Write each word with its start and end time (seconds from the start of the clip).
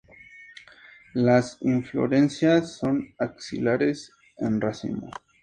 Las 1.13 1.59
inflorescencias 1.61 2.75
son 2.77 3.13
axilares 3.19 4.11
en 4.39 4.59
racimos. 4.59 5.11